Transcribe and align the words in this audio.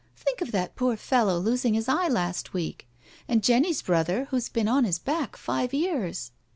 "Think 0.25 0.41
of 0.41 0.51
that 0.51 0.75
poor 0.75 0.97
fellow 0.97 1.37
losing 1.37 1.75
his 1.75 1.87
eye 1.87 2.07
last 2.07 2.53
week, 2.53 2.89
and 3.27 3.43
Jenny's 3.43 3.83
brother, 3.83 4.25
who 4.31 4.35
has 4.35 4.49
been 4.49 4.67
on 4.67 4.83
his 4.83 4.97
back 4.97 5.37
five 5.37 5.75
years.' 5.75 6.31